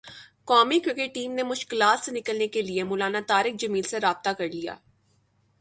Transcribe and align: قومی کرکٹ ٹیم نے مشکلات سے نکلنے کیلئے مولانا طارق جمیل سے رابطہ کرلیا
قومی 0.45 0.79
کرکٹ 0.79 1.13
ٹیم 1.13 1.31
نے 1.31 1.43
مشکلات 1.43 2.05
سے 2.05 2.11
نکلنے 2.11 2.47
کیلئے 2.47 2.83
مولانا 2.83 3.19
طارق 3.27 3.59
جمیل 3.59 3.83
سے 3.83 3.99
رابطہ 3.99 4.29
کرلیا 4.29 4.75